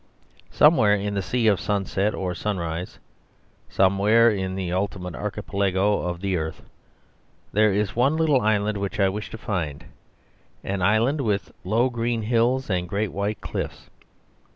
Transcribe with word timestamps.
Somewhere 0.49 0.95
in 0.95 1.13
the 1.13 1.21
seas 1.21 1.47
of 1.51 1.59
sunset 1.59 2.15
or 2.15 2.31
of 2.31 2.37
sunrise, 2.39 2.97
somewhere 3.69 4.31
in 4.31 4.55
the 4.55 4.71
ultimate 4.71 5.13
archipelago 5.13 6.01
of 6.01 6.21
the 6.21 6.37
earth, 6.37 6.63
there 7.53 7.71
is 7.71 7.95
one 7.95 8.17
little 8.17 8.41
island 8.41 8.79
which 8.79 8.99
I 8.99 9.09
wish 9.09 9.29
to 9.29 9.37
find: 9.37 9.85
an 10.63 10.81
island 10.81 11.21
with 11.21 11.51
low 11.63 11.91
green 11.91 12.23
hills 12.23 12.67
and 12.67 12.89
great 12.89 13.11
white 13.11 13.41
cliffs. 13.41 13.91